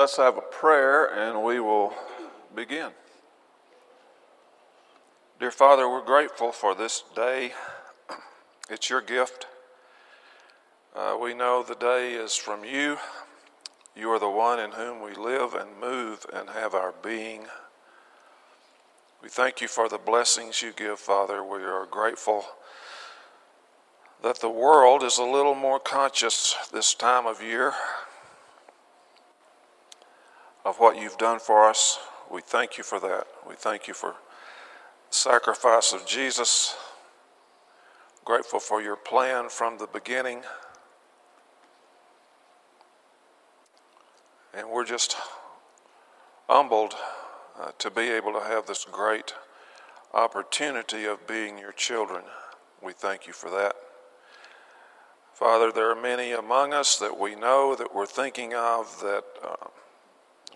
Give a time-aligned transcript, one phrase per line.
[0.00, 1.92] Let's have a prayer and we will
[2.56, 2.92] begin.
[5.38, 7.52] Dear Father, we're grateful for this day.
[8.70, 9.46] It's your gift.
[10.96, 12.96] Uh, we know the day is from you.
[13.94, 17.42] You are the one in whom we live and move and have our being.
[19.22, 21.44] We thank you for the blessings you give, Father.
[21.44, 22.44] We are grateful
[24.22, 27.74] that the world is a little more conscious this time of year
[30.70, 31.98] of what you've done for us.
[32.30, 33.26] We thank you for that.
[33.46, 34.10] We thank you for
[35.10, 36.76] the sacrifice of Jesus.
[38.24, 40.42] Grateful for your plan from the beginning.
[44.54, 45.16] And we're just
[46.48, 46.94] humbled
[47.60, 49.34] uh, to be able to have this great
[50.14, 52.22] opportunity of being your children.
[52.80, 53.74] We thank you for that.
[55.34, 59.24] Father, there are many among us that we know that we're thinking of that.
[59.42, 59.66] Uh,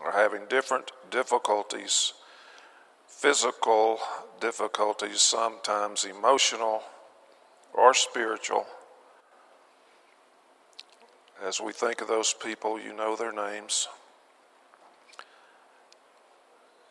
[0.03, 2.13] are having different difficulties,
[3.07, 3.99] physical
[4.41, 6.83] difficulties, sometimes emotional
[7.73, 8.67] or spiritual.
[11.43, 13.89] As we think of those people, you know their names.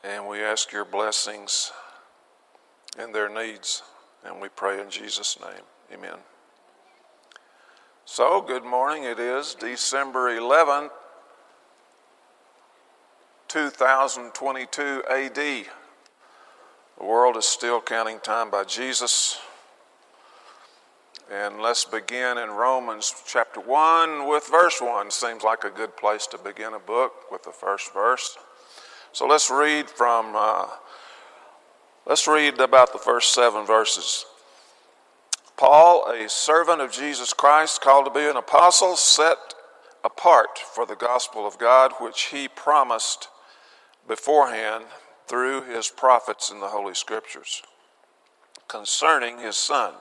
[0.03, 1.71] And we ask your blessings
[2.97, 3.83] and their needs.
[4.25, 5.63] And we pray in Jesus' name.
[5.93, 6.17] Amen.
[8.05, 9.05] So, good morning.
[9.05, 10.89] It is December 11th,
[13.53, 15.35] 2022 AD.
[15.35, 19.39] The world is still counting time by Jesus.
[21.31, 25.11] And let's begin in Romans chapter 1 with verse 1.
[25.11, 28.39] Seems like a good place to begin a book with the first verse.
[29.11, 30.65] So let's read from, uh,
[32.07, 34.25] let's read about the first seven verses.
[35.57, 39.37] Paul, a servant of Jesus Christ, called to be an apostle, set
[40.03, 43.27] apart for the gospel of God, which he promised
[44.07, 44.85] beforehand
[45.27, 47.63] through his prophets in the Holy Scriptures
[48.67, 49.93] concerning his Son,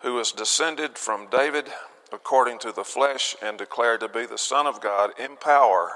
[0.00, 1.66] who is descended from David
[2.12, 5.92] according to the flesh and declared to be the Son of God in power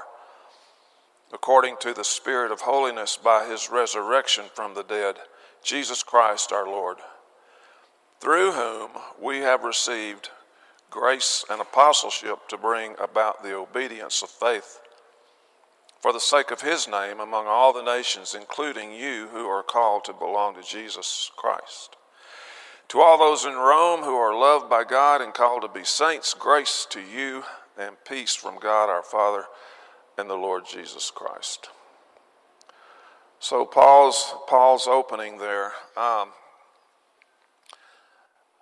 [1.33, 5.17] according to the Spirit of holiness by his resurrection from the dead,
[5.63, 6.97] Jesus Christ our Lord,
[8.21, 10.29] through whom we have received
[10.89, 14.79] grace and apostleship to bring about the obedience of faith
[16.05, 20.05] for the sake of his name among all the nations, including you who are called
[20.05, 21.95] to belong to Jesus Christ.
[22.89, 26.35] To all those in Rome who are loved by God and called to be saints,
[26.35, 27.43] grace to you
[27.75, 29.45] and peace from God our Father
[30.15, 31.69] and the Lord Jesus Christ.
[33.39, 35.71] So Paul's Paul's opening there.
[35.97, 36.33] Um,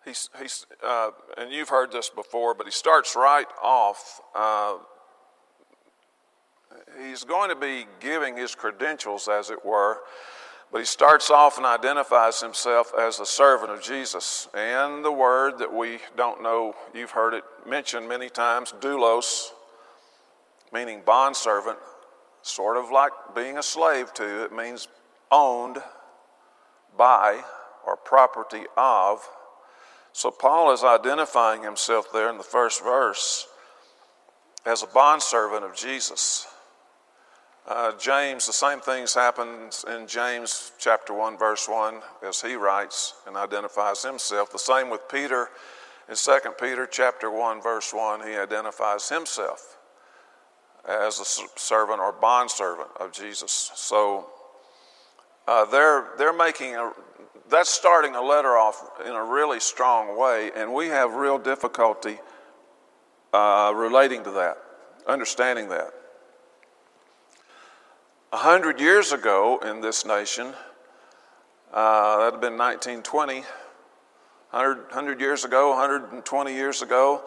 [0.05, 4.21] he's he's uh, and you've heard this before, but he starts right off.
[4.33, 4.75] Uh,
[7.01, 9.99] he's going to be giving his credentials, as it were,
[10.71, 14.47] but he starts off and identifies himself as a servant of Jesus.
[14.55, 19.49] And the word that we don't know, you've heard it mentioned many times, doulos,
[20.71, 21.77] meaning bondservant,
[22.41, 24.43] sort of like being a slave to.
[24.43, 24.87] It means
[25.31, 25.77] owned
[26.97, 27.41] by
[27.85, 29.27] or property of.
[30.11, 33.47] So Paul is identifying himself there in the first verse
[34.65, 36.47] as a bondservant of Jesus.
[37.65, 43.13] Uh, James, the same things happens in James chapter 1, verse 1, as he writes
[43.25, 44.51] and identifies himself.
[44.51, 45.49] The same with Peter
[46.09, 49.77] in 2 Peter chapter 1, verse 1, he identifies himself
[50.85, 51.25] as a
[51.57, 53.71] servant or bondservant of Jesus.
[53.75, 54.27] So
[55.47, 56.91] uh, they're, they're making a,
[57.49, 62.19] that's starting a letter off in a really strong way, and we have real difficulty
[63.31, 64.57] uh, relating to that,
[65.07, 65.93] understanding that.
[68.33, 70.55] A hundred years ago in this nation,
[71.71, 77.21] uh, that had been 1920, 100, 100 years ago, 120 years ago,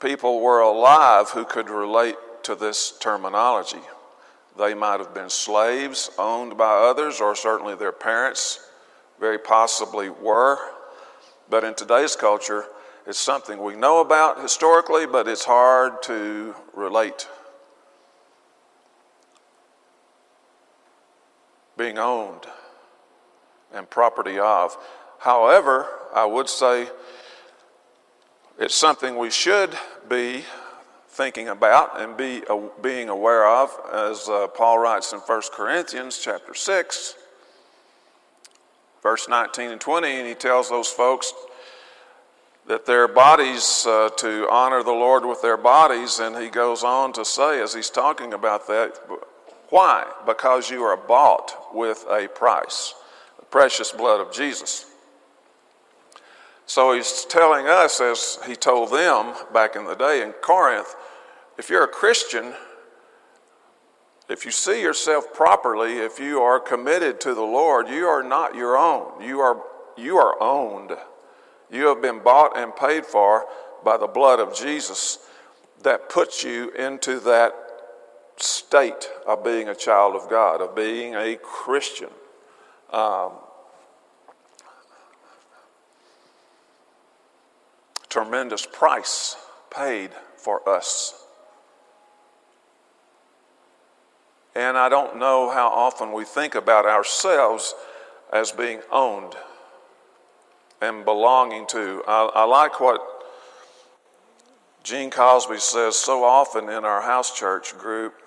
[0.00, 3.82] people were alive who could relate to this terminology.
[4.58, 8.68] They might have been slaves owned by others, or certainly their parents
[9.20, 10.58] very possibly were.
[11.48, 12.64] But in today's culture,
[13.06, 17.28] it's something we know about historically, but it's hard to relate
[21.80, 22.44] being owned
[23.72, 24.76] and property of.
[25.18, 26.88] However, I would say
[28.58, 29.70] it's something we should
[30.06, 30.44] be
[31.08, 36.20] thinking about and be uh, being aware of, as uh, Paul writes in 1 Corinthians
[36.22, 37.14] chapter 6,
[39.02, 41.32] verse 19 and 20, and he tells those folks
[42.66, 46.18] that their bodies, uh, to honor the Lord with their bodies.
[46.18, 49.00] And he goes on to say, as he's talking about that,
[49.70, 50.06] why?
[50.26, 52.94] Because you are bought with a price,
[53.38, 54.86] the precious blood of Jesus.
[56.66, 60.94] So he's telling us, as he told them back in the day in Corinth,
[61.58, 62.52] if you're a Christian,
[64.28, 68.54] if you see yourself properly, if you are committed to the Lord, you are not
[68.54, 69.20] your own.
[69.20, 69.62] You are,
[69.96, 70.92] you are owned.
[71.70, 73.46] You have been bought and paid for
[73.84, 75.18] by the blood of Jesus
[75.82, 77.52] that puts you into that
[78.42, 82.10] state of being a child of God, of being a Christian.
[82.90, 83.32] Um,
[88.08, 89.36] tremendous price
[89.74, 91.14] paid for us.
[94.54, 97.74] And I don't know how often we think about ourselves
[98.32, 99.34] as being owned
[100.80, 102.02] and belonging to.
[102.06, 103.00] I, I like what
[104.82, 108.19] Gene Cosby says so often in our house church group.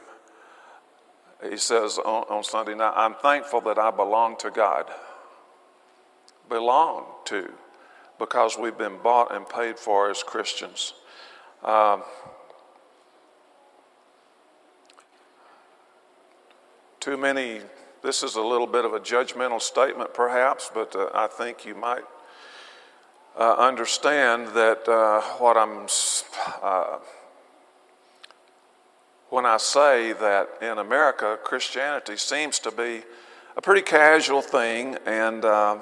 [1.50, 4.86] He says on, on Sunday night, I'm thankful that I belong to God.
[6.50, 7.52] Belong to
[8.20, 10.94] because we've been bought and paid for as Christians.
[11.64, 12.04] Um,
[17.00, 17.62] too many,
[18.02, 21.76] this is a little bit of a judgmental statement perhaps, but uh, I think you
[21.76, 22.04] might
[23.38, 25.88] uh, understand that uh, what I'm,
[26.62, 27.00] uh,
[29.34, 33.02] when I say that in America, Christianity seems to be
[33.58, 35.80] a pretty casual thing and uh,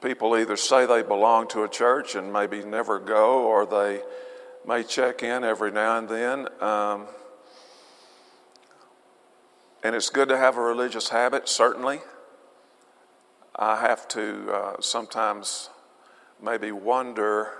[0.00, 4.00] People either say they belong to a church and maybe never go, or they
[4.66, 6.48] may check in every now and then.
[6.62, 7.06] Um,
[9.82, 12.00] and it's good to have a religious habit, certainly.
[13.54, 15.68] I have to uh, sometimes
[16.42, 17.52] maybe wonder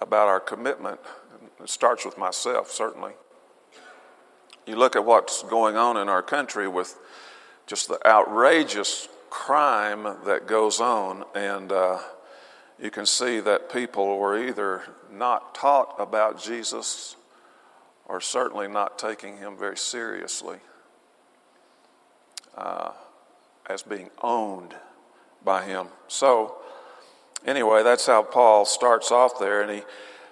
[0.00, 1.00] about our commitment.
[1.60, 3.12] It starts with myself, certainly.
[4.66, 6.98] You look at what's going on in our country with
[7.66, 11.98] just the outrageous crime that goes on, and uh,
[12.80, 17.16] you can see that people were either not taught about Jesus
[18.06, 20.58] or certainly not taking him very seriously
[22.56, 22.92] uh,
[23.68, 24.74] as being owned
[25.44, 25.88] by him.
[26.08, 26.56] So,
[27.46, 29.82] anyway, that's how Paul starts off there, and he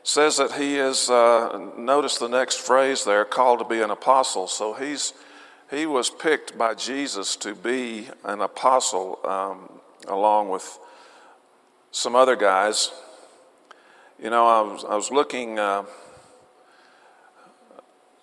[0.02, 4.46] says that he is, uh, notice the next phrase there, called to be an apostle.
[4.46, 5.14] So he's
[5.70, 10.78] he was picked by Jesus to be an apostle um, along with
[11.90, 12.92] some other guys.
[14.22, 15.84] You know, I was, I was looking uh,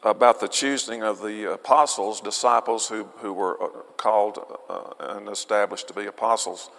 [0.03, 3.67] about the choosing of the apostles, disciples who, who were uh,
[3.97, 4.39] called
[4.69, 6.69] uh, and established to be apostles.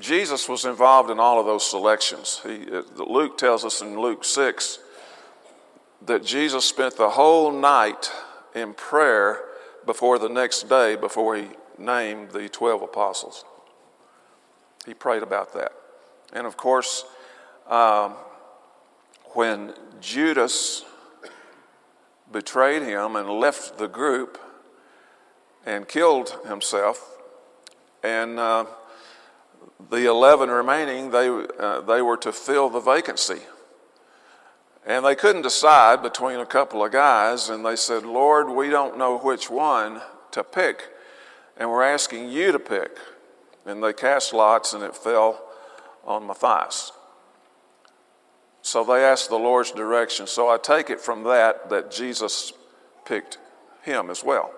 [0.00, 2.40] Jesus was involved in all of those selections.
[2.44, 4.78] He, uh, Luke tells us in Luke 6
[6.06, 8.10] that Jesus spent the whole night
[8.54, 9.40] in prayer
[9.86, 11.48] before the next day, before he
[11.78, 13.44] named the 12 apostles.
[14.86, 15.72] He prayed about that.
[16.32, 17.04] And of course,
[17.68, 18.14] um,
[19.34, 20.84] when Judas
[22.30, 24.38] betrayed him and left the group
[25.64, 27.16] and killed himself,
[28.02, 28.64] and uh,
[29.90, 33.40] the 11 remaining, they, uh, they were to fill the vacancy.
[34.86, 38.98] And they couldn't decide between a couple of guys, and they said, Lord, we don't
[38.98, 40.00] know which one
[40.32, 40.88] to pick,
[41.56, 42.98] and we're asking you to pick.
[43.64, 45.44] And they cast lots, and it fell
[46.04, 46.92] on Matthias.
[48.62, 50.26] So they asked the Lord's direction.
[50.26, 52.52] So I take it from that that Jesus
[53.04, 53.38] picked
[53.82, 54.52] him as well.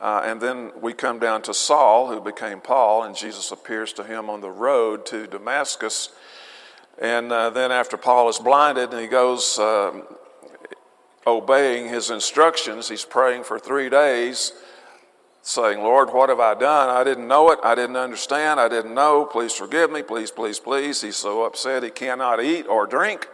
[0.00, 4.04] Uh, and then we come down to Saul, who became Paul, and Jesus appears to
[4.04, 6.10] him on the road to Damascus
[6.98, 10.02] and uh, then, after Paul is blinded and he goes um,
[11.26, 14.52] obeying his instructions, he's praying for three days,
[15.42, 16.88] saying, Lord, what have I done?
[16.88, 17.60] I didn't know it.
[17.62, 18.58] I didn't understand.
[18.58, 19.24] I didn't know.
[19.24, 20.02] Please forgive me.
[20.02, 21.00] Please, please, please.
[21.00, 23.28] He's so upset he cannot eat or drink.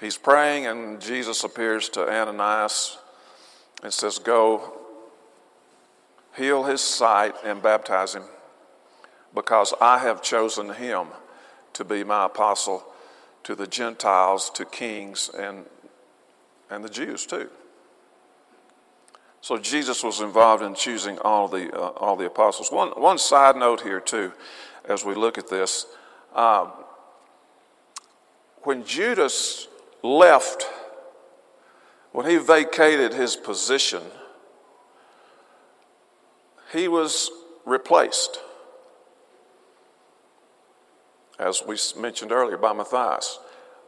[0.00, 2.98] He's praying, and Jesus appears to Ananias
[3.84, 4.72] and says, Go,
[6.36, 8.24] heal his sight, and baptize him,
[9.34, 11.08] because I have chosen him
[11.74, 12.84] to be my apostle
[13.44, 15.66] to the Gentiles, to kings, and,
[16.70, 17.50] and the Jews too.
[19.40, 22.72] So Jesus was involved in choosing all the, uh, all the apostles.
[22.72, 24.32] One, one side note here, too,
[24.86, 25.84] as we look at this.
[26.34, 26.72] Um,
[28.62, 29.68] when Judas
[30.02, 30.66] left,
[32.12, 34.00] when he vacated his position,
[36.74, 37.30] he was
[37.64, 38.40] replaced,
[41.38, 43.38] as we mentioned earlier by Matthias.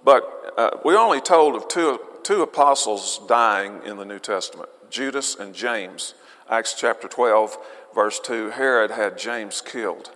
[0.05, 5.35] But uh, we only told of two, two apostles dying in the New Testament Judas
[5.35, 6.15] and James.
[6.49, 7.59] Acts chapter 12,
[7.93, 10.13] verse 2 Herod had James killed.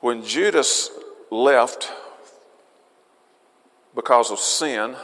[0.00, 0.90] When Judas
[1.30, 1.92] left
[3.94, 4.96] because of sin,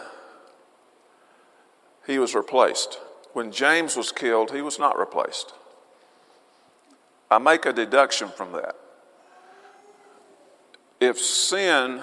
[2.07, 2.99] he was replaced.
[3.35, 5.53] When James was killed, he was not replaced.
[7.31, 8.75] I make a deduction from that.
[11.01, 12.01] If sin,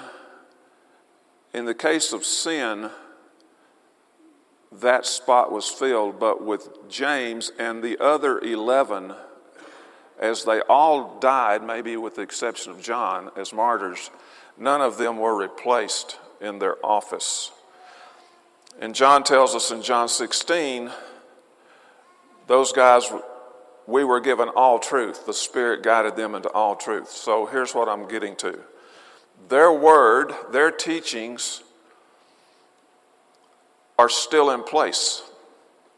[1.53, 2.89] in the case of sin,
[4.72, 9.13] that spot was filled, but with James and the other 11,
[10.20, 14.12] as they all died, maybe with the exception of John, as martyrs,
[14.58, 17.51] none of them were replaced in their office.
[18.79, 20.91] And John tells us in John 16,
[22.48, 23.12] those guys,
[23.88, 25.25] we were given all truth.
[25.25, 27.10] The Spirit guided them into all truth.
[27.10, 28.60] So here's what I'm getting to
[29.50, 31.62] their word, their teachings,
[34.00, 35.24] are still in place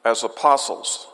[0.03, 1.07] as apostles.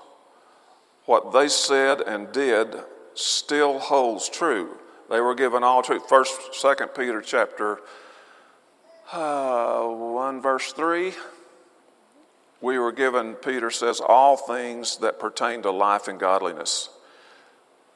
[1.05, 2.75] What they said and did
[3.13, 4.77] still holds true.
[5.09, 6.07] They were given all truth.
[6.07, 7.79] First, Second Peter chapter
[9.11, 11.13] uh, one verse three.
[12.63, 16.87] We were given, Peter says, all things that pertain to life and godliness.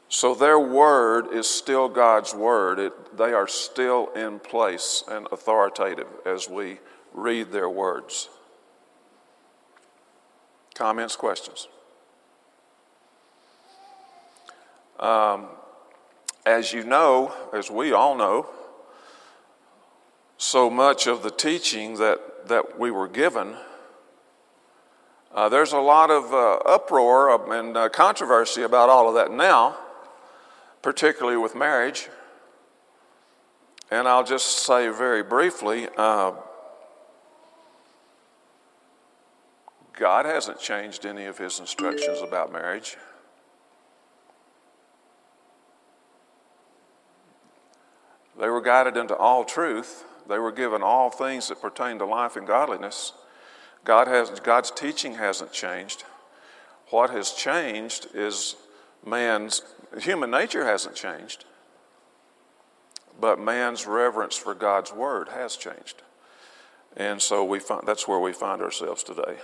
[0.09, 2.77] So their word is still God's word.
[2.77, 6.79] It, they are still in place and authoritative as we
[7.13, 8.27] read their words.
[10.75, 11.69] Comments, questions?
[15.00, 15.47] Um,
[16.45, 18.50] as you know, as we all know,
[20.38, 23.55] so much of the teaching that, that we were given,
[25.34, 29.77] uh, there's a lot of uh, uproar and uh, controversy about all of that now,
[30.81, 32.10] particularly with marriage.
[33.91, 36.34] And I'll just say very briefly uh,
[39.98, 42.98] God hasn't changed any of his instructions about marriage.
[48.39, 50.05] They were guided into all truth.
[50.29, 53.13] They were given all things that pertain to life and godliness.
[53.84, 56.03] God has, God's teaching hasn't changed.
[56.89, 58.55] What has changed is
[59.05, 59.62] man's
[60.00, 61.46] human nature hasn't changed,
[63.19, 66.01] but man's reverence for God's word has changed.
[66.96, 69.38] And so we find, that's where we find ourselves today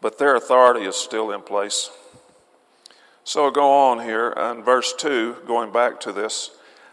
[0.00, 1.90] but their authority is still in place.
[3.24, 6.50] So go on here in verse 2, going back to this,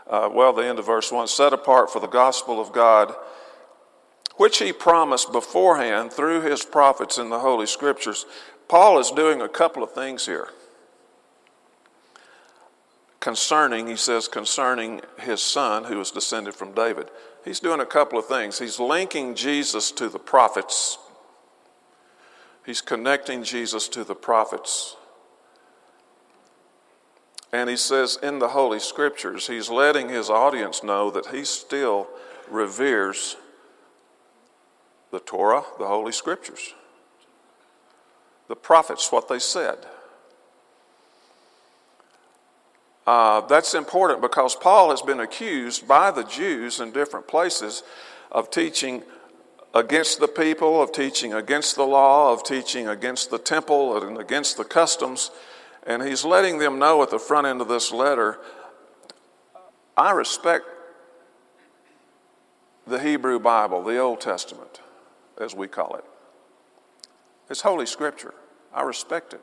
[0.10, 3.16] uh, well, the end of verse 1 set apart for the gospel of God,
[4.38, 8.26] which he promised beforehand through his prophets in the Holy Scriptures.
[8.68, 10.50] Paul is doing a couple of things here.
[13.20, 17.10] Concerning, he says, concerning his son who was descended from David.
[17.44, 18.60] He's doing a couple of things.
[18.60, 20.98] He's linking Jesus to the prophets
[22.66, 24.98] He's connecting Jesus to the prophets.
[27.54, 32.08] And he says in the Holy Scriptures, he's letting his audience know that he still
[32.50, 33.38] reveres
[35.12, 36.74] the Torah, the Holy Scriptures.
[38.48, 39.78] The prophets, what they said.
[43.08, 47.84] Uh, that's important because Paul has been accused by the Jews in different places
[48.32, 49.04] of teaching
[49.74, 54.58] against the people, of teaching against the law, of teaching against the temple and against
[54.58, 55.32] the customs.
[55.86, 58.40] And he's letting them know at the front end of this letter
[59.98, 60.66] I respect
[62.86, 64.82] the Hebrew Bible, the Old Testament,
[65.40, 66.06] as we call it.
[67.50, 68.34] It's Holy Scripture.
[68.74, 69.42] I respect it.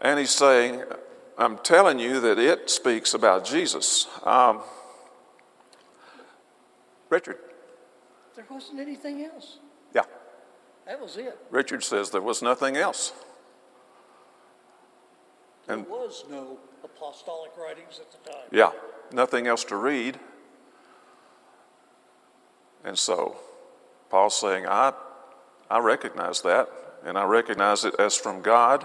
[0.00, 0.82] And he's saying,
[1.38, 4.08] I'm telling you that it speaks about Jesus.
[4.24, 4.62] Um,
[7.10, 7.38] Richard.
[8.34, 9.58] There wasn't anything else.
[9.94, 10.02] Yeah.
[10.86, 11.38] That was it.
[11.50, 13.12] Richard says there was nothing else.
[15.68, 18.42] And There was no apostolic writings at the time.
[18.52, 18.72] Yeah,
[19.12, 20.18] nothing else to read.
[22.84, 23.36] And so
[24.10, 24.92] Paul's saying, I,
[25.70, 26.68] I recognize that,
[27.04, 28.84] and I recognize it as from God,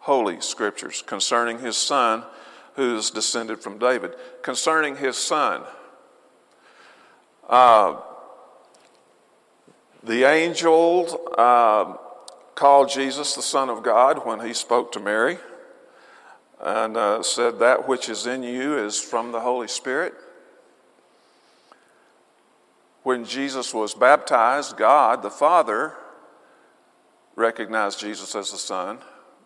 [0.00, 2.24] holy scriptures concerning his son
[2.74, 4.14] who is descended from David.
[4.42, 5.62] Concerning his son,
[7.48, 8.00] uh,
[10.02, 11.96] the angel uh,
[12.54, 15.38] called Jesus the Son of God when he spoke to Mary
[16.60, 20.14] and uh, said, That which is in you is from the Holy Spirit.
[23.02, 25.94] When Jesus was baptized, God the Father
[27.34, 28.98] recognized Jesus as the Son.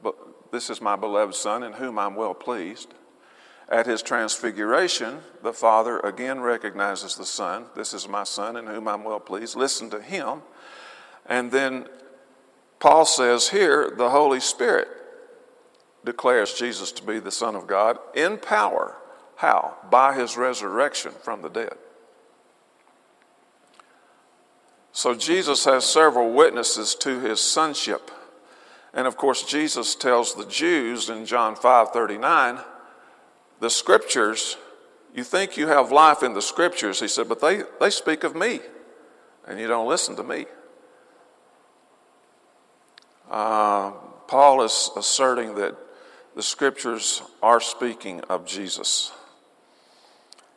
[0.03, 2.93] But this is my beloved Son in whom I'm well pleased.
[3.69, 7.67] At his transfiguration, the Father again recognizes the Son.
[7.75, 9.57] This is my Son in whom I'm well pleased.
[9.57, 10.43] Listen to him.
[11.25, 11.89] And then
[12.79, 14.89] Paul says here, the Holy Spirit
[16.05, 18.97] declares Jesus to be the Son of God in power.
[19.37, 19.77] How?
[19.91, 21.75] By his resurrection from the dead.
[24.97, 28.11] So Jesus has several witnesses to his sonship.
[28.95, 32.61] And of course, Jesus tells the Jews in John 5 39,
[33.61, 34.57] the scriptures,
[35.15, 38.35] you think you have life in the scriptures, he said, but they, they speak of
[38.35, 38.61] me,
[39.47, 40.47] and you don't listen to me.
[43.31, 43.91] Uh,
[44.29, 45.77] Paul is asserting that
[46.35, 49.13] the scriptures are speaking of Jesus.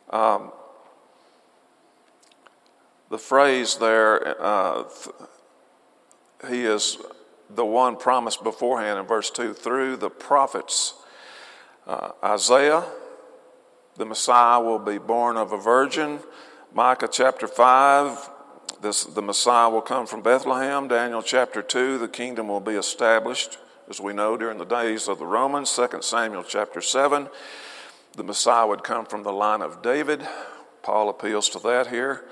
[0.08, 0.52] Um,
[3.10, 4.84] the phrase there, uh,
[6.48, 6.98] he is
[7.54, 10.94] the one promised beforehand in verse 2 through the prophets.
[11.86, 12.84] Uh, Isaiah,
[13.96, 16.20] the Messiah will be born of a virgin.
[16.72, 18.30] Micah chapter 5,
[18.80, 20.86] this, the Messiah will come from Bethlehem.
[20.86, 25.18] Daniel chapter 2, the kingdom will be established, as we know, during the days of
[25.18, 25.74] the Romans.
[25.74, 27.28] 2 Samuel chapter 7,
[28.16, 30.26] the Messiah would come from the line of David.
[30.82, 32.24] Paul appeals to that here.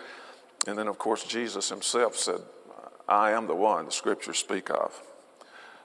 [0.66, 2.40] And then, of course, Jesus himself said,
[3.08, 5.00] I am the one the scriptures speak of.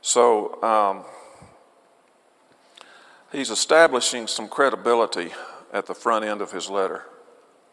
[0.02, 1.06] So um,
[3.32, 5.32] he's establishing some credibility
[5.72, 7.04] at the front end of his letter.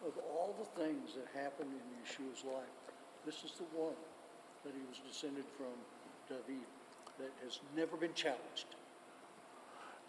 [0.07, 2.69] Of all the things that happened in Yeshua's life,
[3.27, 3.95] this is the one
[4.65, 5.67] that he was descended from
[6.29, 6.63] David
[7.19, 8.67] that has never been challenged.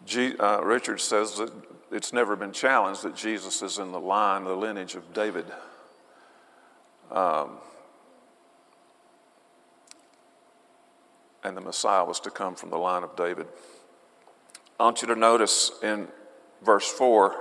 [0.06, 1.52] G, uh, Richard says that
[1.90, 5.46] it's never been challenged that Jesus is in the line, the lineage of David.
[7.10, 7.58] Um,
[11.44, 13.46] and the Messiah was to come from the line of David.
[14.78, 16.08] I want you to notice in
[16.64, 17.36] verse 4,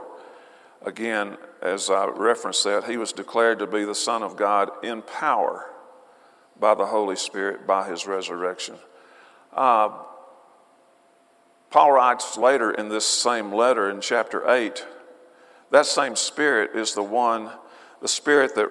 [0.85, 5.01] again, as I referenced that, he was declared to be the Son of God in
[5.01, 5.67] power
[6.59, 8.75] by the Holy Spirit by his resurrection.
[9.53, 9.89] Uh,
[11.69, 14.85] Paul writes later in this same letter in chapter 8
[15.71, 17.49] that same Spirit is the one,
[18.01, 18.69] the Spirit that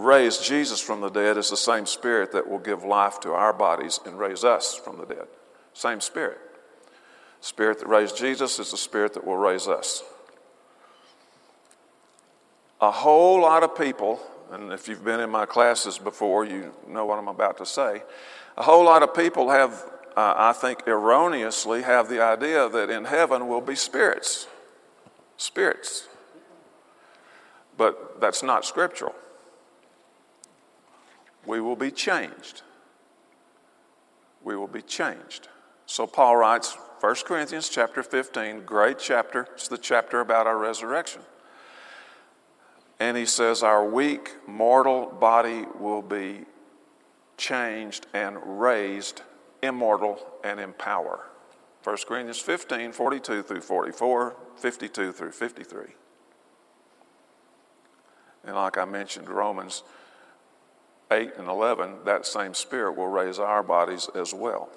[0.00, 3.52] raised Jesus from the dead is the same Spirit that will give life to our
[3.52, 5.26] bodies and raise us from the dead.
[5.74, 6.38] Same Spirit.
[7.40, 10.02] Spirit that raised Jesus is the Spirit that will raise us.
[12.80, 17.04] A whole lot of people, and if you've been in my classes before, you know
[17.04, 18.02] what I'm about to say.
[18.56, 19.72] A whole lot of people have,
[20.16, 24.46] uh, I think, erroneously have the idea that in heaven will be spirits.
[25.36, 26.08] Spirits.
[27.76, 29.14] But that's not scriptural
[31.46, 32.62] we will be changed.
[34.42, 35.48] We will be changed.
[35.86, 39.48] So Paul writes 1 Corinthians chapter 15, great chapter.
[39.54, 41.22] It's the chapter about our resurrection.
[42.98, 46.44] And he says, Our weak, mortal body will be
[47.38, 49.22] changed and raised
[49.62, 51.26] immortal and in power.
[51.82, 55.82] 1 Corinthians 15, 42 through 44, 52 through 53.
[58.44, 59.82] And like I mentioned, Romans
[61.10, 64.68] 8 and 11, that same Spirit will raise our bodies as well.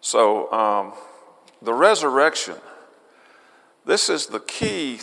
[0.00, 0.92] So, um,
[1.62, 2.56] the resurrection,
[3.84, 5.00] this is the key,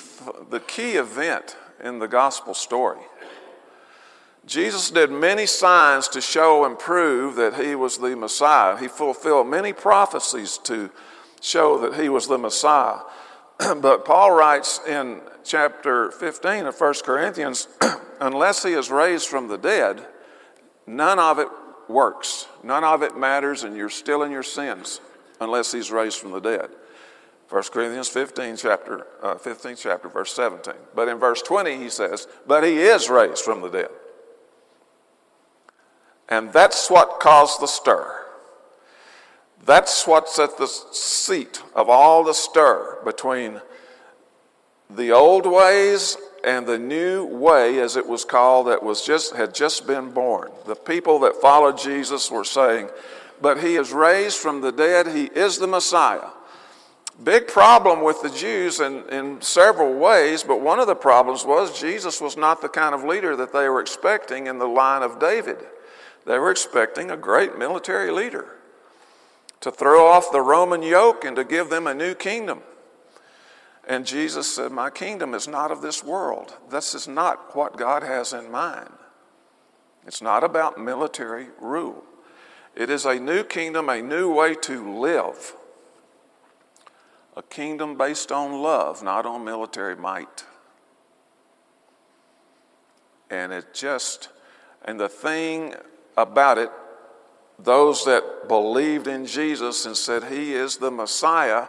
[0.49, 3.01] the key event in the gospel story.
[4.45, 8.77] Jesus did many signs to show and prove that he was the Messiah.
[8.77, 10.89] He fulfilled many prophecies to
[11.41, 12.99] show that he was the Messiah.
[13.81, 17.67] but Paul writes in chapter 15 of 1 Corinthians
[18.19, 20.05] unless he is raised from the dead,
[20.85, 21.47] none of it
[21.87, 22.47] works.
[22.63, 25.01] None of it matters, and you're still in your sins
[25.39, 26.69] unless he's raised from the dead.
[27.49, 30.73] 1 Corinthians 15, chapter, uh, 15 chapter, verse 17.
[30.93, 33.89] But in verse 20, he says, But he is raised from the dead.
[36.27, 38.25] And that's what caused the stir.
[39.65, 43.61] That's what's at the seat of all the stir between
[44.89, 49.53] the old ways and the new way, as it was called, that was just had
[49.53, 50.51] just been born.
[50.65, 52.89] The people that followed Jesus were saying,
[53.41, 55.07] "But he is raised from the dead.
[55.07, 56.29] He is the Messiah."
[57.23, 61.79] Big problem with the Jews in, in several ways, but one of the problems was
[61.79, 65.17] Jesus was not the kind of leader that they were expecting in the line of
[65.17, 65.57] David.
[66.25, 68.57] They were expecting a great military leader
[69.61, 72.61] to throw off the Roman yoke and to give them a new kingdom.
[73.87, 76.53] And Jesus said, My kingdom is not of this world.
[76.69, 78.91] This is not what God has in mind.
[80.05, 82.03] It's not about military rule.
[82.75, 85.55] It is a new kingdom, a new way to live.
[87.37, 90.43] a kingdom based on love, not on military might.
[93.29, 94.29] And it just,
[94.83, 95.75] and the thing
[96.17, 96.71] about it,
[97.59, 101.67] those that believed in Jesus and said he is the Messiah,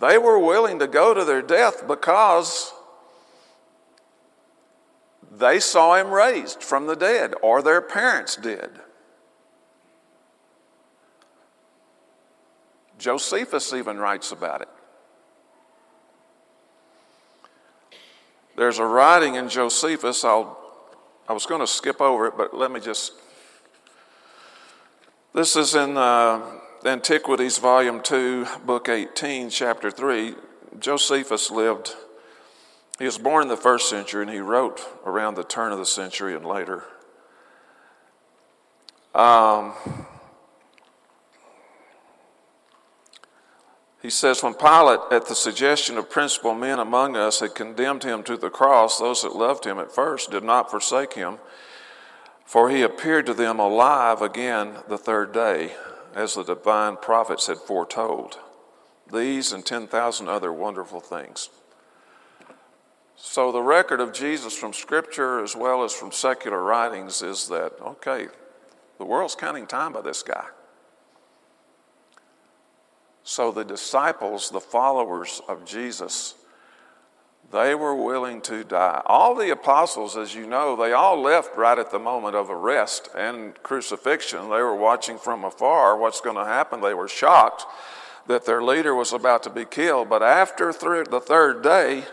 [0.00, 2.72] they were willing to go to their death because
[5.30, 8.70] they saw him raised from the dead, or their parents did.
[12.98, 14.68] Josephus even writes about it.
[18.56, 20.58] There's a writing in Josephus, I'll,
[21.26, 23.12] I was going to skip over it, but let me just.
[25.34, 26.42] This is in uh,
[26.84, 30.34] Antiquities, Volume 2, Book 18, Chapter 3.
[30.80, 31.94] Josephus lived,
[32.98, 35.86] he was born in the first century and he wrote around the turn of the
[35.86, 36.84] century and later.
[39.14, 39.74] Um,
[44.02, 48.24] He says, When Pilate, at the suggestion of principal men among us, had condemned him
[48.24, 51.38] to the cross, those that loved him at first did not forsake him,
[52.44, 55.76] for he appeared to them alive again the third day,
[56.14, 58.38] as the divine prophets had foretold.
[59.12, 61.50] These and 10,000 other wonderful things.
[63.16, 67.72] So, the record of Jesus from Scripture as well as from secular writings is that,
[67.80, 68.28] okay,
[68.98, 70.46] the world's counting time by this guy.
[73.24, 76.34] So the disciples, the followers of Jesus,
[77.52, 79.02] they were willing to die.
[79.06, 83.08] All the apostles, as you know, they all left right at the moment of arrest
[83.16, 84.42] and crucifixion.
[84.44, 86.80] They were watching from afar what's going to happen.
[86.80, 87.64] They were shocked
[88.26, 90.08] that their leader was about to be killed.
[90.08, 92.04] But after the third day,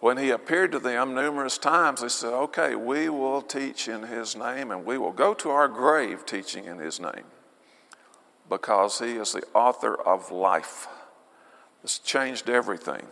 [0.00, 4.36] when he appeared to them numerous times, they said, Okay, we will teach in his
[4.36, 7.24] name and we will go to our grave teaching in his name
[8.48, 10.88] because He is the author of life.
[11.84, 13.06] It's changed everything.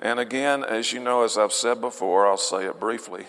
[0.00, 3.24] And again, as you know, as I've said before, I'll say it briefly.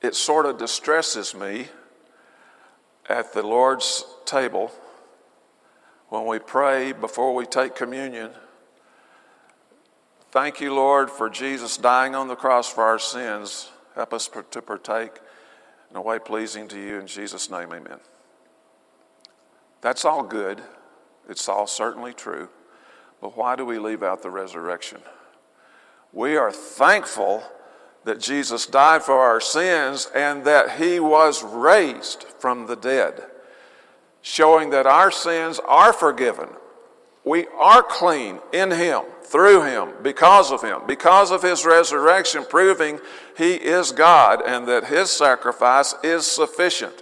[0.00, 1.68] It sort of distresses me
[3.08, 4.72] at the Lord's table
[6.08, 8.30] when we pray before we take communion.
[10.30, 13.70] Thank you, Lord, for Jesus dying on the cross for our sins.
[13.96, 15.12] Help us to partake
[15.90, 17.00] in a way pleasing to you.
[17.00, 17.98] In Jesus' name, amen.
[19.80, 20.62] That's all good.
[21.28, 22.48] It's all certainly true.
[23.20, 25.00] But why do we leave out the resurrection?
[26.12, 27.42] We are thankful
[28.04, 33.22] that Jesus died for our sins and that he was raised from the dead,
[34.22, 36.48] showing that our sins are forgiven.
[37.24, 42.98] We are clean in him, through him, because of him, because of his resurrection, proving
[43.36, 46.99] he is God and that his sacrifice is sufficient.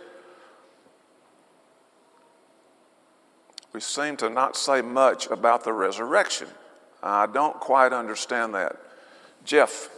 [3.79, 6.49] We seem to not say much about the resurrection.
[7.01, 8.75] I don't quite understand that.
[9.45, 9.89] Jeff.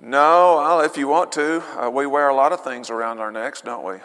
[0.00, 3.62] No, if you want to, uh, we wear a lot of things around our necks,
[3.62, 3.96] don't we?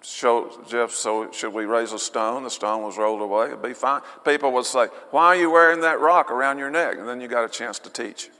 [0.00, 2.42] Jeff, so should we raise a stone?
[2.42, 3.48] The stone was rolled away.
[3.48, 4.00] It'd be fine.
[4.24, 6.96] People would say, Why are you wearing that rock around your neck?
[6.96, 8.30] And then you got a chance to teach.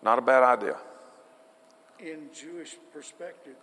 [0.00, 0.76] Not a bad idea.
[1.98, 3.56] In Jewish perspective,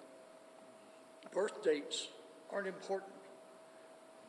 [1.33, 2.07] Birth dates
[2.51, 3.11] aren't important,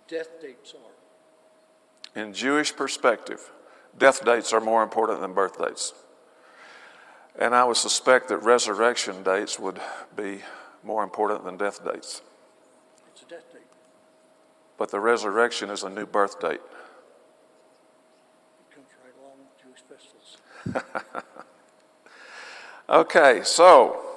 [0.09, 2.21] death dates are.
[2.21, 3.51] In Jewish perspective,
[3.97, 5.93] death dates are more important than birth dates.
[7.39, 9.81] And I would suspect that resurrection dates would
[10.17, 10.41] be
[10.83, 12.23] more important than death dates.
[13.13, 13.63] It's a death date.
[14.77, 16.61] But the resurrection is a new birth date.
[18.71, 20.39] It comes right along with Jewish festivals.
[22.89, 24.08] okay, so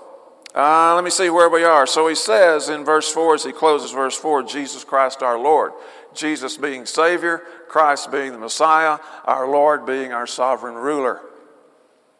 [0.53, 1.87] uh, let me see where we are.
[1.87, 5.71] So he says in verse 4, as he closes verse 4, Jesus Christ our Lord.
[6.13, 11.21] Jesus being Savior, Christ being the Messiah, our Lord being our sovereign ruler.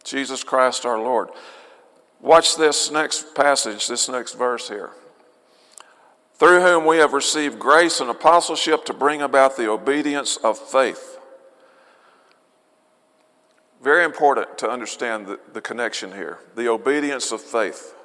[0.04, 1.30] Jesus Christ our Lord.
[2.22, 4.92] Watch this next passage, this next verse here.
[6.36, 11.20] Through whom we have received grace and apostleship to bring about the obedience of faith.
[13.82, 17.96] Very important to understand the, the connection here the obedience of faith.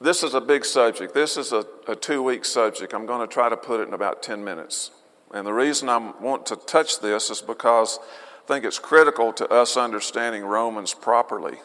[0.00, 1.12] This is a big subject.
[1.12, 2.94] This is a, a two week subject.
[2.94, 4.92] I'm going to try to put it in about 10 minutes.
[5.32, 7.98] And the reason I want to touch this is because
[8.44, 11.58] I think it's critical to us understanding Romans properly.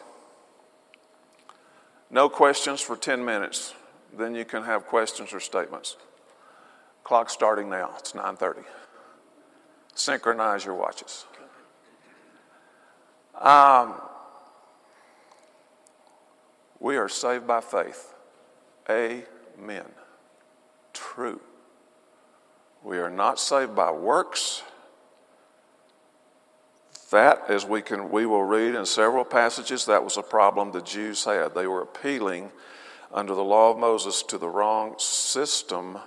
[2.10, 3.74] No questions for 10 minutes.
[4.16, 5.96] Then you can have questions or statements.
[7.04, 7.94] Clock starting now.
[7.98, 8.64] It's 9:30.
[9.94, 11.26] Synchronize your watches.
[13.40, 14.00] Um,
[16.84, 18.13] We are saved by faith.
[18.88, 19.86] Amen.
[20.92, 21.40] True.
[22.82, 24.62] We are not saved by works.
[27.10, 30.82] That, as we can, we will read in several passages, that was a problem the
[30.82, 31.54] Jews had.
[31.54, 32.50] They were appealing
[33.12, 35.98] under the law of Moses to the wrong system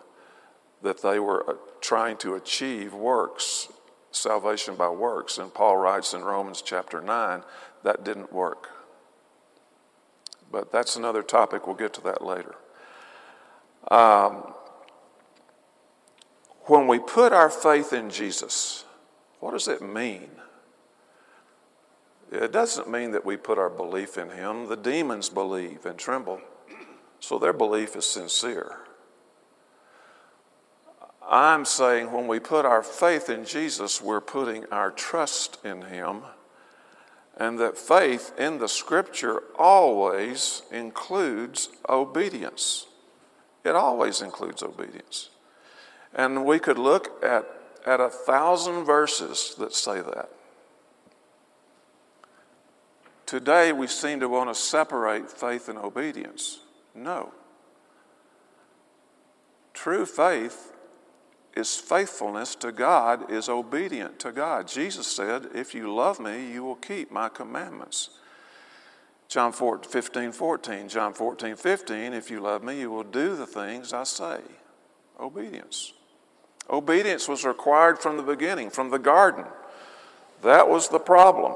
[0.83, 3.69] that they were uh, trying to achieve works,
[4.11, 5.37] salvation by works.
[5.37, 7.43] And Paul writes in Romans chapter 9
[7.83, 8.69] that didn't work.
[10.51, 11.65] But that's another topic.
[11.65, 12.55] We'll get to that later.
[13.89, 14.53] Um,
[16.65, 18.83] when we put our faith in Jesus,
[19.39, 20.29] what does it mean?
[22.31, 24.67] It doesn't mean that we put our belief in Him.
[24.67, 26.41] The demons believe and tremble,
[27.19, 28.79] so their belief is sincere.
[31.29, 36.23] I'm saying when we put our faith in Jesus, we're putting our trust in Him,
[37.37, 42.87] and that faith in the Scripture always includes obedience.
[43.67, 45.29] It always includes obedience.
[46.15, 47.45] And we could look at,
[47.85, 50.29] at a thousand verses that say that.
[53.25, 56.59] Today, we seem to want to separate faith and obedience.
[56.95, 57.33] No.
[59.73, 60.71] True faith
[61.53, 64.69] is faithfulness to God, is obedient to God.
[64.69, 68.11] Jesus said, If you love me, you will keep my commandments.
[69.27, 73.91] John 15, 14, John 14, 15, if you love me, you will do the things
[73.91, 74.39] I say.
[75.19, 75.93] Obedience.
[76.69, 79.45] Obedience was required from the beginning, from the garden.
[80.43, 81.53] That was the problem.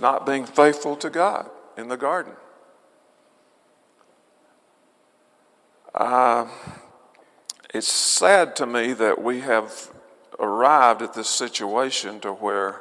[0.00, 2.32] Not being faithful to God in the garden.
[5.94, 6.48] Uh,
[7.72, 9.90] it's sad to me that we have
[10.38, 12.80] arrived at this situation to where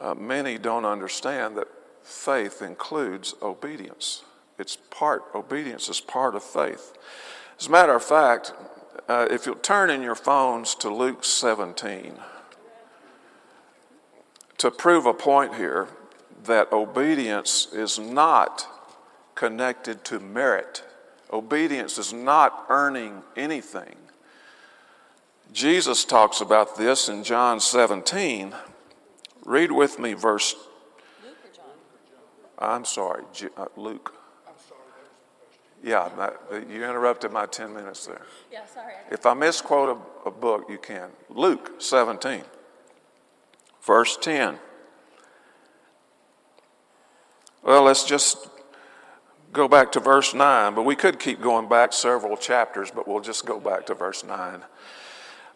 [0.00, 1.68] uh, many don't understand that
[2.02, 4.24] faith includes obedience.
[4.58, 6.96] It's part, obedience is part of faith.
[7.58, 8.52] As a matter of fact,
[9.08, 12.14] uh, if you'll turn in your phones to Luke 17,
[14.58, 15.88] to prove a point here
[16.44, 18.66] that obedience is not
[19.34, 20.82] connected to merit.
[21.32, 23.96] Obedience is not earning anything.
[25.52, 28.54] Jesus talks about this in John 17.
[29.50, 30.54] Read with me verse.
[31.24, 31.64] Luke or John?
[32.56, 33.24] I'm sorry,
[33.56, 34.14] uh, Luke.
[35.82, 36.08] Yeah,
[36.52, 38.22] you interrupted my 10 minutes there.
[38.52, 38.92] Yeah, sorry.
[39.10, 41.08] If I misquote a, a book, you can.
[41.28, 42.44] Luke 17,
[43.82, 44.56] verse 10.
[47.64, 48.48] Well, let's just
[49.52, 53.18] go back to verse 9, but we could keep going back several chapters, but we'll
[53.18, 54.62] just go back to verse 9.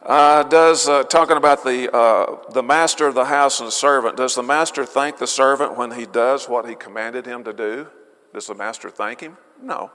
[0.05, 4.19] Uh, does uh, talking about the uh, the master of the house and the servant?
[4.19, 7.89] Does the master thank the servant when he does what he commanded him to do?
[8.35, 9.39] Does the master thank him?
[9.63, 9.91] No,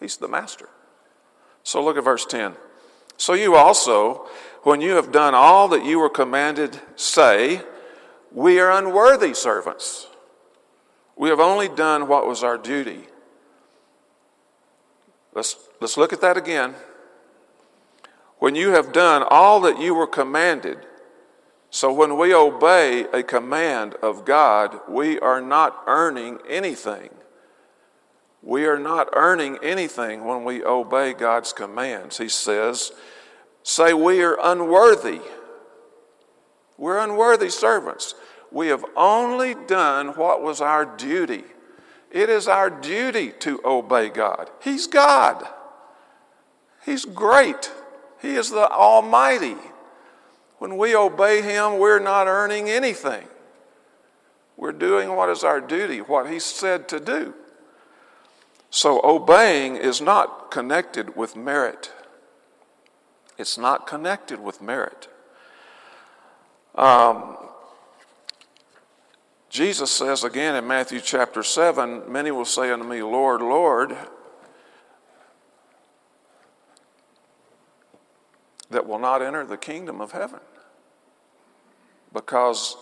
[0.00, 0.70] he's the master.
[1.62, 2.54] So look at verse ten.
[3.18, 4.26] So you also,
[4.62, 7.60] when you have done all that you were commanded, say,
[8.32, 10.08] "We are unworthy servants."
[11.14, 13.06] We have only done what was our duty.
[15.34, 16.74] Let's, let's look at that again.
[18.42, 20.78] When you have done all that you were commanded,
[21.70, 27.10] so when we obey a command of God, we are not earning anything.
[28.42, 32.18] We are not earning anything when we obey God's commands.
[32.18, 32.90] He says,
[33.62, 35.20] Say, we are unworthy.
[36.76, 38.16] We're unworthy servants.
[38.50, 41.44] We have only done what was our duty.
[42.10, 44.50] It is our duty to obey God.
[44.60, 45.46] He's God,
[46.84, 47.70] He's great,
[48.22, 49.56] He is the Almighty.
[50.58, 53.26] When we obey Him, we're not earning anything.
[54.56, 57.34] We're doing what is our duty, what He said to do.
[58.70, 61.92] So obeying is not connected with merit.
[63.36, 65.08] It's not connected with merit.
[66.76, 67.36] Um,
[69.50, 73.96] Jesus says again in Matthew chapter 7 Many will say unto me, Lord, Lord,
[78.72, 80.40] that will not enter the kingdom of heaven.
[82.12, 82.76] Because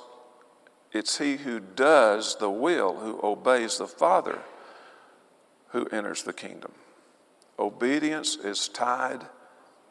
[0.93, 4.41] it's he who does the will, who obeys the Father,
[5.69, 6.73] who enters the kingdom.
[7.59, 9.23] Obedience is tied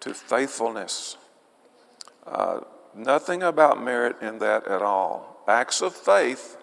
[0.02, 1.18] to faithfulness.
[2.26, 2.62] Uh,
[2.96, 5.44] nothing about merit in that at all.
[5.48, 6.58] Acts of faith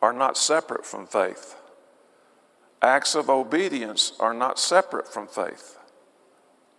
[0.00, 1.56] are not separate from faith.
[2.80, 5.78] Acts of obedience are not separate from faith,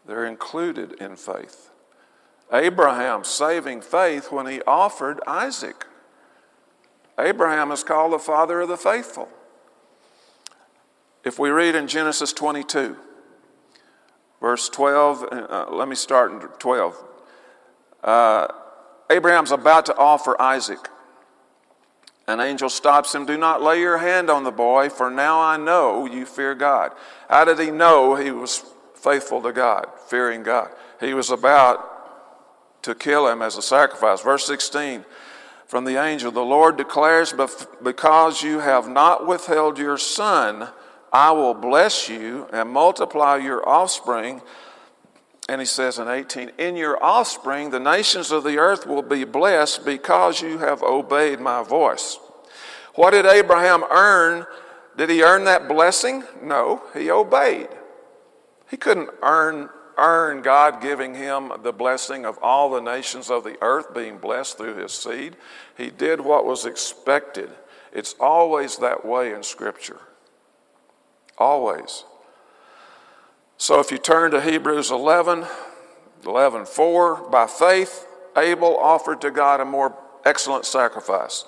[0.06, 1.70] they're included in faith.
[2.52, 5.86] Abraham saving faith when he offered Isaac.
[7.20, 9.30] Abraham is called the father of the faithful.
[11.24, 12.96] If we read in Genesis 22,
[14.40, 17.04] verse 12, uh, let me start in 12.
[18.04, 18.48] Uh,
[19.10, 20.90] Abraham's about to offer Isaac.
[22.28, 23.26] An angel stops him.
[23.26, 26.92] Do not lay your hand on the boy, for now I know you fear God.
[27.28, 28.64] How did he know he was
[28.96, 30.70] faithful to God, fearing God?
[31.00, 31.99] He was about
[32.82, 34.22] to kill him as a sacrifice.
[34.22, 35.06] Verse 16
[35.70, 37.32] from the angel The Lord declares,
[37.84, 40.68] Because you have not withheld your son,
[41.14, 44.42] I will bless you and multiply your offspring.
[45.48, 49.26] And he says in 18, In your offspring, the nations of the earth will be
[49.26, 52.18] blessed because you have obeyed my voice.
[52.96, 54.48] What did Abraham earn?
[54.98, 56.24] Did he earn that blessing?
[56.42, 57.70] No, he obeyed.
[58.72, 63.58] He couldn't earn, earn God giving him the blessing of all the nations of the
[63.62, 65.36] earth being blessed through his seed.
[65.78, 67.50] He did what was expected.
[67.92, 70.00] It's always that way in Scripture.
[71.38, 72.06] Always.
[73.58, 75.46] So if you turn to Hebrews 11,
[76.26, 78.08] 11 4, by faith,
[78.38, 81.46] Abel offered to God a more excellent sacrifice.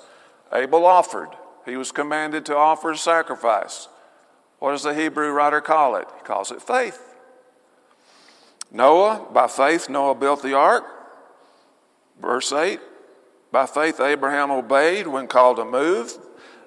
[0.53, 1.29] Abel offered.
[1.65, 3.87] He was commanded to offer a sacrifice.
[4.59, 6.07] What does the Hebrew writer call it?
[6.17, 7.10] He calls it faith.
[8.71, 10.85] Noah, by faith, Noah built the ark.
[12.21, 12.79] Verse 8,
[13.51, 16.17] by faith, Abraham obeyed when called to move.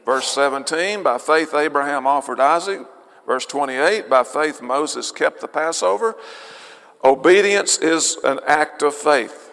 [0.04, 2.86] Verse 17, by faith, Abraham offered Isaac.
[3.26, 6.16] Verse 28 By faith, Moses kept the Passover.
[7.02, 9.50] Obedience is an act of faith,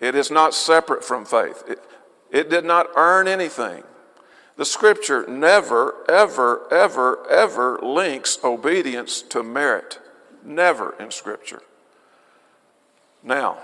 [0.00, 1.64] it is not separate from faith.
[1.68, 1.82] It,
[2.30, 3.82] it did not earn anything.
[4.56, 9.98] The scripture never, ever, ever, ever links obedience to merit.
[10.44, 11.62] Never in scripture.
[13.22, 13.58] Now,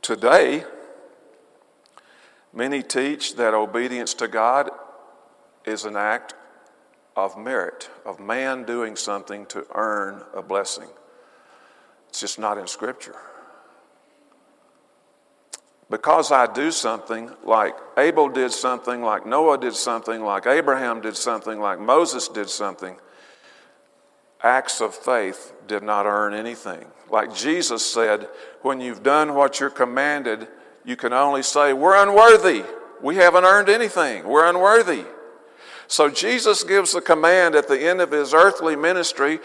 [0.00, 0.64] today,
[2.52, 4.70] many teach that obedience to God
[5.64, 6.34] is an act
[7.16, 10.88] of merit, of man doing something to earn a blessing.
[12.08, 13.16] It's just not in Scripture.
[15.88, 21.16] Because I do something like Abel did something, like Noah did something, like Abraham did
[21.16, 22.96] something, like Moses did something,
[24.42, 26.86] acts of faith did not earn anything.
[27.10, 28.28] Like Jesus said,
[28.62, 30.48] when you've done what you're commanded,
[30.84, 32.64] you can only say, We're unworthy.
[33.02, 34.26] We haven't earned anything.
[34.26, 35.04] We're unworthy.
[35.86, 39.40] So Jesus gives the command at the end of his earthly ministry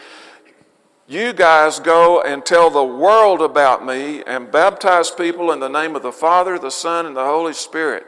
[1.08, 5.96] you guys go and tell the world about me and baptize people in the name
[5.96, 8.08] of the Father, the Son, and the Holy Spirit,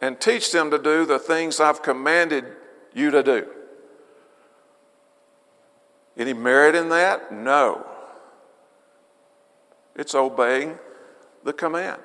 [0.00, 2.44] and teach them to do the things I've commanded
[2.92, 3.46] you to do.
[6.18, 7.32] Any merit in that?
[7.32, 7.86] No.
[9.94, 10.78] It's obeying
[11.44, 12.02] the command.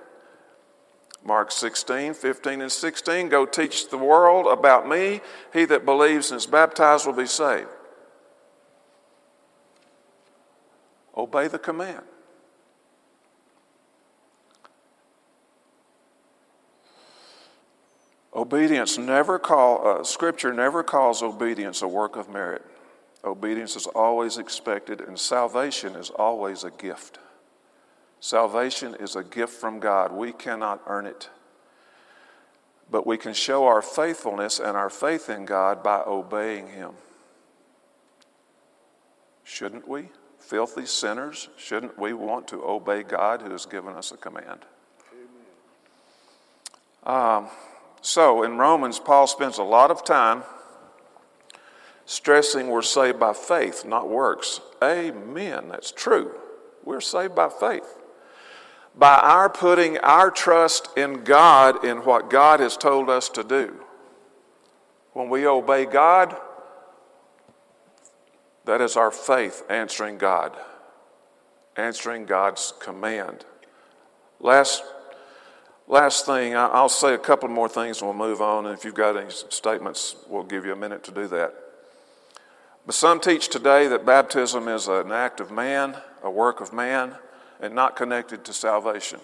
[1.25, 5.21] Mark 16, 15, and 16 go teach the world about me.
[5.51, 7.69] He that believes and is baptized will be saved.
[11.15, 12.03] Obey the command.
[18.35, 22.65] Obedience never call uh, Scripture never calls obedience a work of merit.
[23.23, 27.19] Obedience is always expected, and salvation is always a gift.
[28.19, 30.11] Salvation is a gift from God.
[30.11, 31.29] We cannot earn it.
[32.91, 36.91] But we can show our faithfulness and our faith in God by obeying Him.
[39.43, 40.09] Shouldn't we?
[40.39, 44.65] Filthy sinners, shouldn't we want to obey God who has given us a command?
[47.05, 47.47] Um,
[48.01, 50.43] so in Romans, Paul spends a lot of time
[52.05, 54.61] stressing we're saved by faith, not works.
[54.81, 55.69] Amen.
[55.69, 56.33] That's true.
[56.83, 57.97] We're saved by faith
[58.95, 63.79] by our putting our trust in God in what God has told us to do.
[65.13, 66.35] When we obey God,
[68.65, 70.55] that is our faith answering God,
[71.75, 73.45] answering God's command.
[74.39, 74.83] Last,
[75.87, 78.65] last thing, I'll say a couple more things and we'll move on.
[78.65, 81.62] And if you've got any statements, we'll give you a minute to do that.
[82.85, 87.15] But some teach today that baptism is an act of man, a work of man
[87.61, 89.21] and not connected to salvation.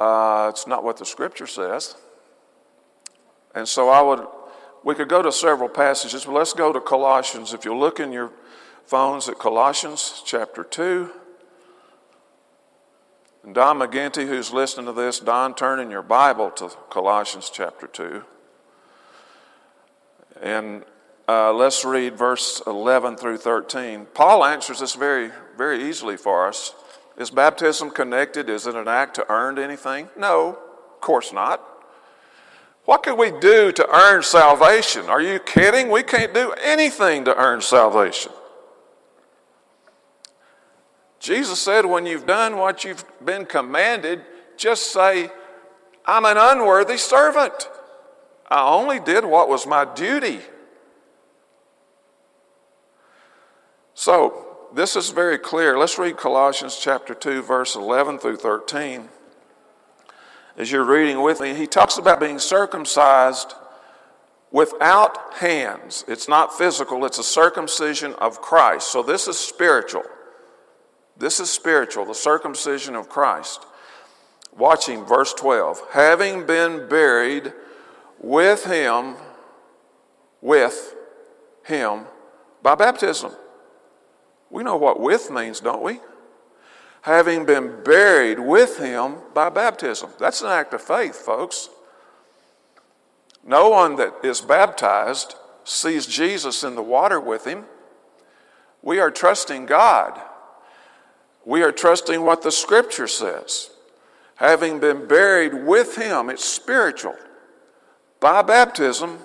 [0.00, 1.96] Uh, it's not what the scripture says.
[3.54, 4.26] And so I would,
[4.82, 7.52] we could go to several passages, but let's go to Colossians.
[7.52, 8.32] If you look in your
[8.86, 11.10] phones at Colossians chapter 2,
[13.44, 17.86] and Don McGinty, who's listening to this, Don, turn in your Bible to Colossians chapter
[17.86, 18.24] 2.
[20.40, 20.84] And
[21.28, 24.06] uh, let's read verse 11 through 13.
[24.14, 26.74] Paul answers this very, very easily for us.
[27.16, 28.48] Is baptism connected?
[28.48, 30.08] Is it an act to earn anything?
[30.16, 30.58] No,
[30.94, 31.62] of course not.
[32.84, 35.06] What can we do to earn salvation?
[35.06, 35.90] Are you kidding?
[35.90, 38.32] We can't do anything to earn salvation.
[41.20, 44.22] Jesus said, when you've done what you've been commanded,
[44.56, 45.30] just say,
[46.04, 47.68] I'm an unworthy servant.
[48.52, 50.40] I only did what was my duty.
[53.94, 55.78] So, this is very clear.
[55.78, 59.08] Let's read Colossians chapter 2, verse 11 through 13.
[60.58, 63.54] As you're reading with me, he talks about being circumcised
[64.50, 66.04] without hands.
[66.06, 68.92] It's not physical, it's a circumcision of Christ.
[68.92, 70.04] So, this is spiritual.
[71.16, 73.64] This is spiritual, the circumcision of Christ.
[74.54, 75.80] Watching verse 12.
[75.92, 77.54] Having been buried
[78.22, 79.16] with him,
[80.40, 80.94] with
[81.64, 82.06] him
[82.62, 83.32] by baptism
[84.52, 85.98] we know what with means, don't we?
[87.00, 90.10] Having been buried with him by baptism.
[90.20, 91.70] That's an act of faith, folks.
[93.44, 97.64] No one that is baptized sees Jesus in the water with him.
[98.82, 100.20] We are trusting God.
[101.44, 103.70] We are trusting what the scripture says.
[104.36, 107.16] Having been buried with him, it's spiritual.
[108.22, 109.18] By baptism,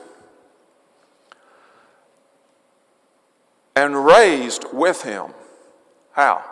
[3.75, 5.35] and raised with him.
[6.13, 6.43] How?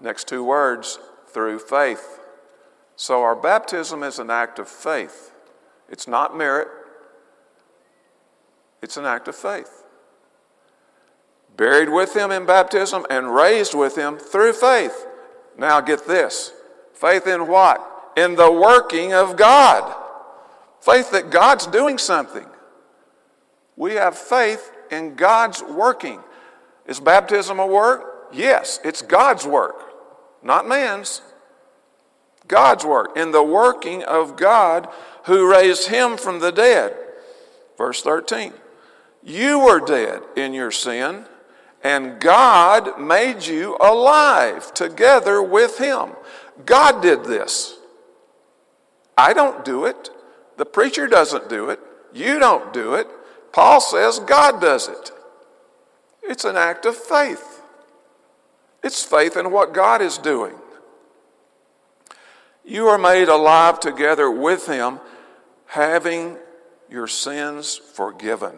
[0.00, 2.18] Next two words through faith.
[2.96, 5.32] So our baptism is an act of faith.
[5.88, 6.66] It's not merit,
[8.82, 9.84] it's an act of faith.
[11.56, 15.06] Buried with him in baptism and raised with him through faith.
[15.56, 16.52] Now get this
[16.92, 18.12] faith in what?
[18.16, 20.02] In the working of God.
[20.80, 22.46] Faith that God's doing something.
[23.76, 26.20] We have faith in God's working.
[26.86, 28.28] Is baptism a work?
[28.32, 29.76] Yes, it's God's work,
[30.42, 31.22] not man's.
[32.48, 34.88] God's work, in the working of God
[35.24, 36.96] who raised him from the dead.
[37.76, 38.52] Verse 13
[39.22, 41.24] You were dead in your sin,
[41.82, 46.10] and God made you alive together with him.
[46.64, 47.76] God did this.
[49.18, 50.10] I don't do it.
[50.56, 51.80] The preacher doesn't do it.
[52.12, 53.06] You don't do it.
[53.52, 55.10] Paul says God does it.
[56.22, 57.62] It's an act of faith.
[58.82, 60.54] It's faith in what God is doing.
[62.64, 65.00] You are made alive together with Him,
[65.66, 66.36] having
[66.90, 68.54] your sins forgiven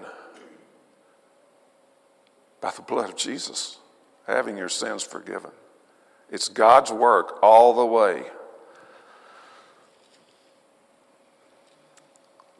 [2.60, 3.78] by the blood of Jesus.
[4.26, 5.50] Having your sins forgiven.
[6.30, 8.24] It's God's work all the way.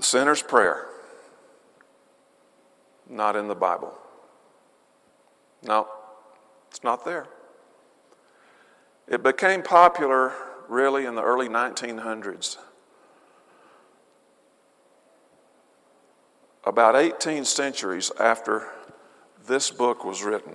[0.01, 0.87] Sinner's prayer,
[3.09, 3.95] not in the Bible.
[5.63, 5.89] No,
[6.71, 7.27] it's not there.
[9.09, 10.33] It became popular
[10.69, 12.59] really in the early 1900s.
[16.65, 18.69] About 18 centuries after
[19.47, 20.55] this book was written,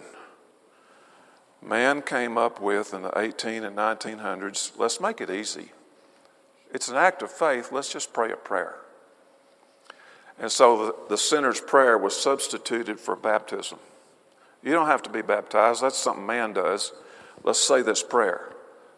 [1.62, 5.72] man came up with in the 18 and 1900s let's make it easy.
[6.72, 8.76] It's an act of faith, let's just pray a prayer.
[10.40, 13.80] And so the, the sinner's prayer was substituted for baptism.
[14.64, 16.94] You don't have to be baptized, that's something man does.
[17.44, 18.54] Let's say this prayer.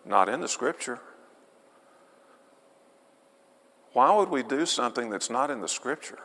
[0.05, 0.99] Not in the scripture.
[3.93, 6.19] Why would we do something that's not in the scripture?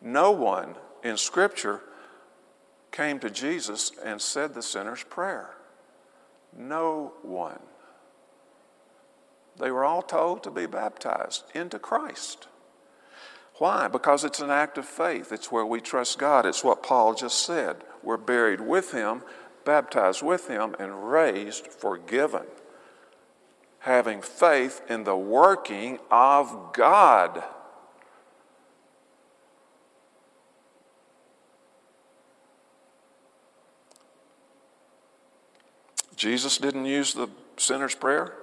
[0.00, 1.82] No one in scripture
[2.92, 5.54] came to Jesus and said the sinner's prayer.
[6.56, 7.58] No one.
[9.58, 12.48] They were all told to be baptized into Christ.
[13.58, 13.86] Why?
[13.86, 15.30] Because it's an act of faith.
[15.30, 16.44] It's where we trust God.
[16.44, 17.76] It's what Paul just said.
[18.02, 19.22] We're buried with him,
[19.64, 22.46] baptized with him, and raised, forgiven.
[23.80, 27.44] Having faith in the working of God.
[36.16, 38.34] Jesus didn't use the sinner's prayer.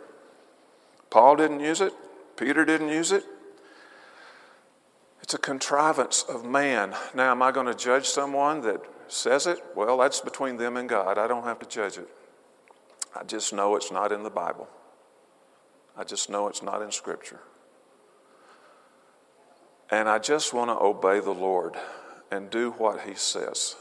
[1.09, 1.93] Paul didn't use it.
[2.38, 3.26] Peter didn't use it.
[5.32, 6.93] It's a contrivance of man.
[7.13, 9.63] Now, am I going to judge someone that says it?
[9.77, 11.17] Well, that's between them and God.
[11.17, 12.09] I don't have to judge it.
[13.15, 14.67] I just know it's not in the Bible.
[15.95, 17.39] I just know it's not in Scripture.
[19.89, 21.77] And I just want to obey the Lord
[22.29, 23.77] and do what He says.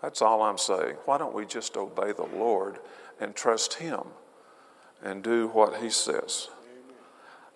[0.00, 0.96] That's all I'm saying.
[1.04, 2.78] Why don't we just obey the Lord
[3.20, 4.04] and trust Him
[5.02, 6.48] and do what He says?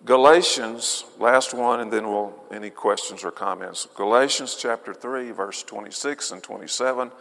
[0.05, 3.87] Galatians, last one, and then we'll, any questions or comments.
[3.95, 7.11] Galatians chapter 3, verse 26 and 27.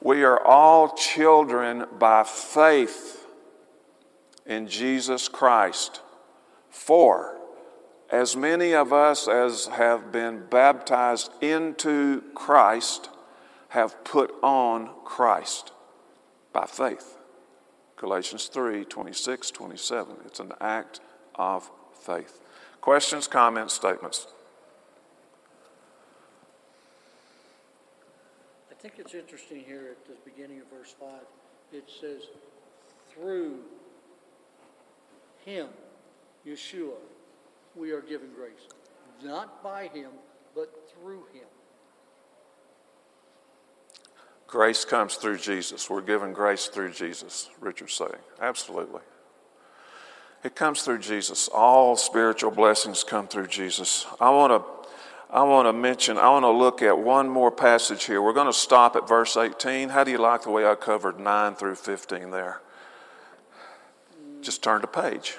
[0.00, 3.26] We are all children by faith
[4.44, 6.00] in Jesus Christ.
[6.70, 7.36] For
[8.10, 13.10] as many of us as have been baptized into Christ
[13.70, 15.72] have put on Christ
[16.52, 17.18] by faith.
[17.96, 20.16] Galatians 3 26, 27.
[20.24, 21.00] It's an act
[21.34, 22.40] of faith.
[22.80, 24.28] Questions, comments, statements?
[28.70, 31.08] I think it's interesting here at the beginning of verse 5.
[31.72, 32.22] It says,
[33.10, 33.58] through
[35.44, 35.68] him,
[36.46, 36.94] Yeshua,
[37.74, 38.68] we are given grace.
[39.24, 40.10] Not by him,
[40.54, 41.48] but through him.
[44.46, 45.90] Grace comes through Jesus.
[45.90, 48.12] We're given grace through Jesus, Richard's saying.
[48.40, 49.00] Absolutely.
[50.46, 51.48] It comes through Jesus.
[51.48, 54.06] All spiritual blessings come through Jesus.
[54.20, 54.88] I want to
[55.28, 58.22] I want to mention, I want to look at one more passage here.
[58.22, 59.88] We're going to stop at verse 18.
[59.88, 62.60] How do you like the way I covered 9 through 15 there?
[64.40, 65.36] Just turn to page.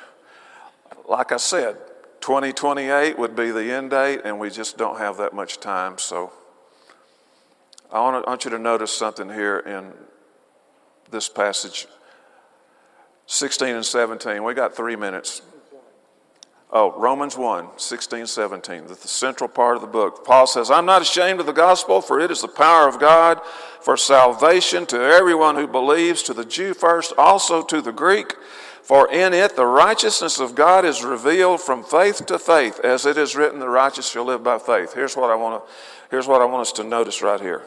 [1.07, 1.77] Like I said,
[2.19, 5.97] 2028 would be the end date, and we just don't have that much time.
[5.99, 6.33] So
[7.93, 9.93] I want, to, I want you to notice something here in
[11.11, 11.87] this passage
[13.27, 14.43] 16 and 17.
[14.43, 15.41] We got three minutes.
[16.69, 20.25] Oh, Romans 1, 16, 17, the central part of the book.
[20.25, 23.39] Paul says, I'm not ashamed of the gospel, for it is the power of God
[23.79, 28.33] for salvation to everyone who believes, to the Jew first, also to the Greek.
[28.81, 33.17] For in it the righteousness of God is revealed from faith to faith, as it
[33.17, 34.93] is written, the righteous shall live by faith.
[34.93, 35.71] Here's what I want to,
[36.09, 37.63] here's what I want us to notice right here.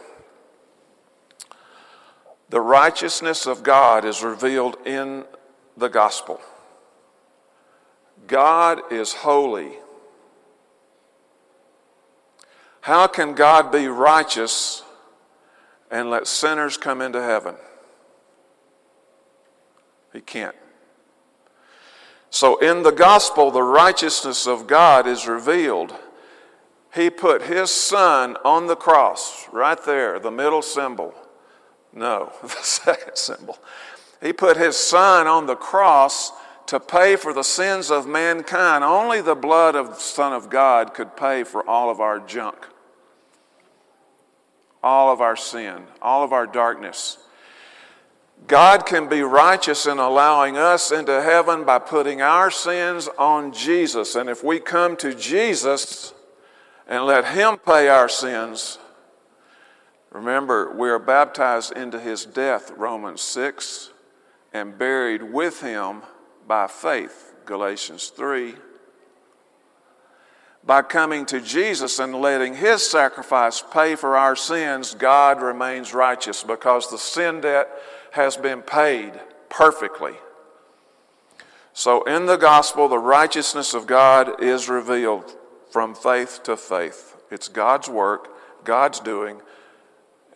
[2.50, 5.24] The righteousness of God is revealed in
[5.80, 6.40] the gospel.
[8.26, 9.72] God is holy.
[12.82, 14.82] How can God be righteous
[15.90, 17.56] and let sinners come into heaven?
[20.12, 20.56] He can't.
[22.30, 25.94] So, in the gospel, the righteousness of God is revealed.
[26.94, 31.14] He put his son on the cross, right there, the middle symbol.
[31.92, 33.58] No, the second symbol.
[34.22, 36.32] He put his son on the cross
[36.66, 38.84] to pay for the sins of mankind.
[38.84, 42.68] Only the blood of the Son of God could pay for all of our junk,
[44.82, 47.18] all of our sin, all of our darkness.
[48.46, 54.14] God can be righteous in allowing us into heaven by putting our sins on Jesus.
[54.14, 56.14] And if we come to Jesus
[56.86, 58.78] and let Him pay our sins,
[60.10, 63.90] remember, we are baptized into His death, Romans 6,
[64.52, 66.02] and buried with Him
[66.46, 68.54] by faith, Galatians 3.
[70.64, 76.42] By coming to Jesus and letting His sacrifice pay for our sins, God remains righteous
[76.42, 77.68] because the sin debt
[78.12, 79.12] has been paid
[79.48, 80.14] perfectly.
[81.72, 85.36] So, in the gospel, the righteousness of God is revealed
[85.70, 87.16] from faith to faith.
[87.30, 88.28] It's God's work,
[88.64, 89.40] God's doing,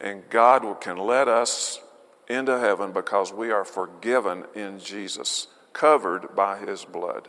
[0.01, 1.81] and God can let us
[2.29, 7.29] into heaven because we are forgiven in Jesus, covered by his blood.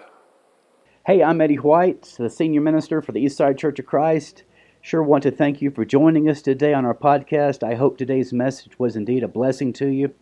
[1.05, 4.43] Hey, I'm Eddie White, the senior minister for the Eastside Church of Christ.
[4.81, 7.63] Sure want to thank you for joining us today on our podcast.
[7.63, 10.13] I hope today's message was indeed a blessing to you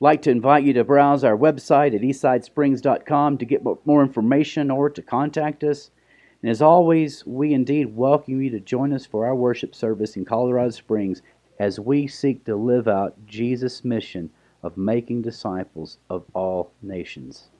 [0.00, 4.88] like to invite you to browse our website at eastsidesprings.com to get more information or
[4.88, 5.90] to contact us.
[6.42, 10.24] And as always, we indeed welcome you to join us for our worship service in
[10.24, 11.20] Colorado Springs
[11.60, 14.30] as we seek to live out Jesus' mission
[14.62, 17.50] of making disciples of all nations.